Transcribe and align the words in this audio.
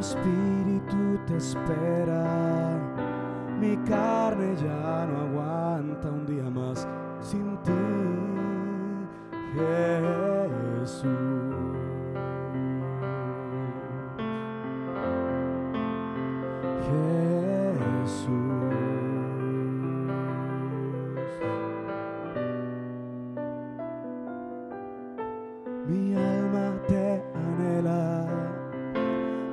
espíritu 0.00 1.18
te 1.26 1.36
espera, 1.36 2.78
mi 3.60 3.76
carne 3.88 4.56
ya 4.56 5.06
no 5.06 5.20
aguanta 5.20 6.10
un 6.10 6.26
día 6.26 6.48
más 6.50 6.88
sin 7.20 7.56
ti, 7.62 7.72
Jesús. 10.80 11.04
Jesús. 16.86 18.30
Mi 25.86 26.14
alma 26.14 26.80
te 26.88 27.22
anhela, 27.34 28.26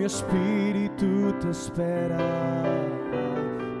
mi 0.00 0.06
espíritu 0.06 1.30
te 1.40 1.50
espera, 1.50 2.16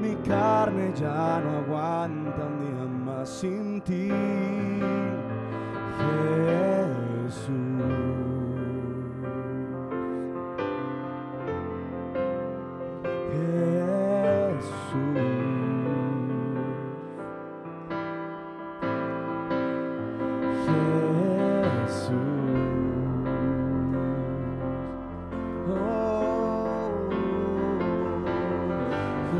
mi 0.02 0.14
carne 0.16 0.92
ya 0.94 1.40
no 1.40 1.60
aguanta 1.60 2.44
un 2.44 2.58
día 2.60 2.84
más 3.06 3.26
sin 3.26 3.80
ti, 3.80 4.10
Jesús. 7.26 7.69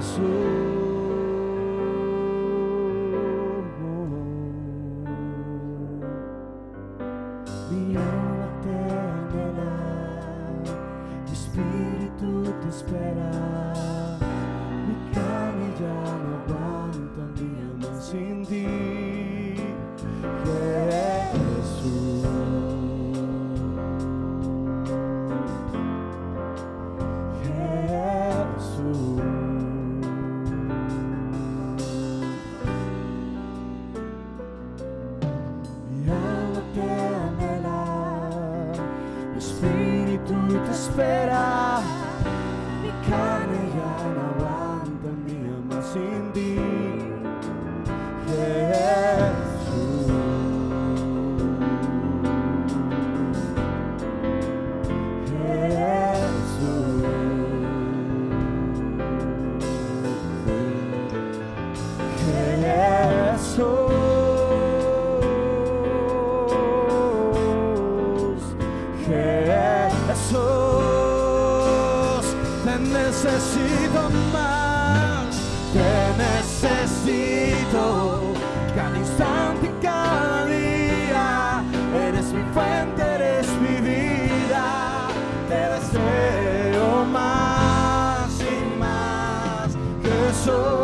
Oh, 0.01 0.03
Jesús. 0.03 0.81
Mi 7.71 7.97
alma 7.97 8.49
te 8.63 8.75
anhela, 9.05 9.73
mi 11.25 11.33
espíritu 11.33 12.31
te 12.63 12.69
espera, 12.69 13.31
te 41.21 41.27
espera, 41.27 41.81
mi 42.83 42.91
carne 43.09 43.50
te 72.65 72.79
necesito 72.79 74.11
más, 74.33 75.37
te 75.73 75.93
necesito. 76.19 77.85
Cada 78.75 78.97
instante 78.99 79.67
y 79.67 79.85
cada 79.85 80.47
día, 80.47 81.63
eres 81.95 82.33
mi 82.33 82.43
fuente, 82.55 83.03
eres 83.03 83.47
mi 83.61 83.81
vida, 83.81 85.09
te 85.49 85.55
deseo 85.55 87.05
más 87.07 88.31
y 88.41 88.79
más, 88.79 89.77
Jesús, 90.03 90.80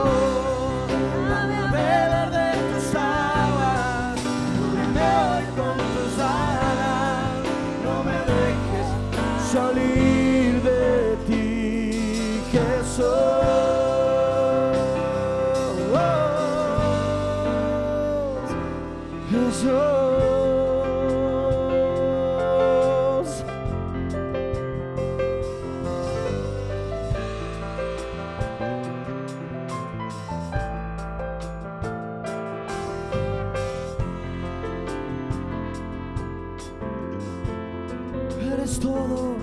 Eres 38.67 38.81
todo, 38.81 39.37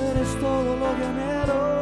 eres 0.00 0.40
todo 0.40 0.76
lo 0.76 0.96
que 0.96 1.04
anhelo. 1.04 1.81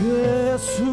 Jesús, 0.00 0.88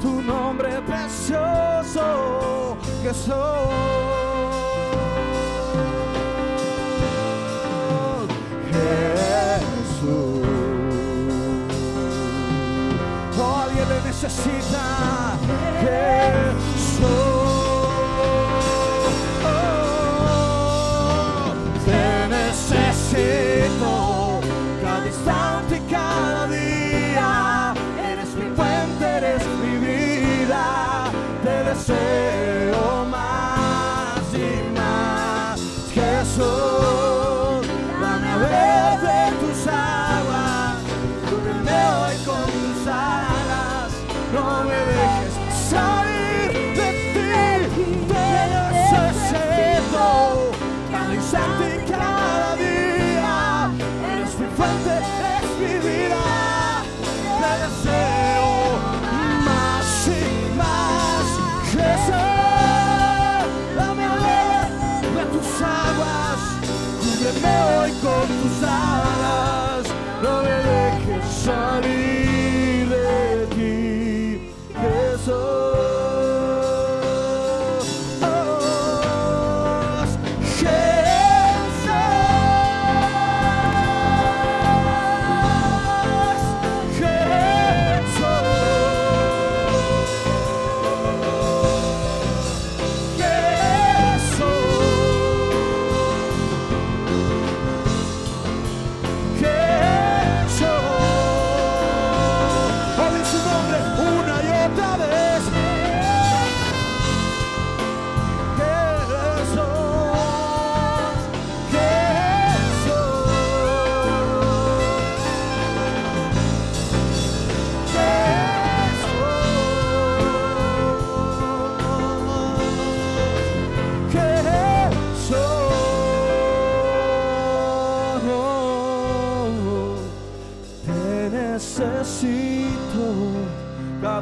tu 0.00 0.20
nombre 0.22 0.80
precioso, 0.82 2.76
Jesús. 3.00 3.32
Jesús. 8.72 10.46
Oh, 13.38 13.56
alguien 13.62 13.88
le 13.88 14.02
necesita. 14.02 15.27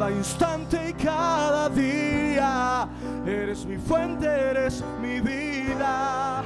Constante 0.06 0.90
y 0.90 0.92
cada 0.92 1.68
día. 1.68 2.88
Eres 3.26 3.66
mi 3.66 3.76
fuente, 3.76 4.26
eres 4.26 4.84
mi 5.02 5.20
vida. 5.20 6.44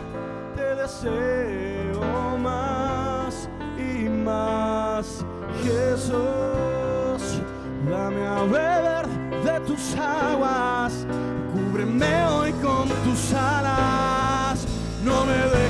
Te 0.57 0.75
deseo 0.77 2.39
más 2.39 3.51
y 3.77 4.09
más, 4.09 5.25
Jesús. 5.63 7.43
Dame 7.91 8.27
a 8.27 8.45
beber 8.45 9.07
de 9.45 9.61
tus 9.67 9.95
aguas, 9.97 11.07
cúbreme 11.53 12.25
hoy 12.29 12.53
con 12.63 12.89
tus 13.05 13.35
alas. 13.35 14.67
No 15.05 15.27
me 15.27 15.37
dejes 15.37 15.70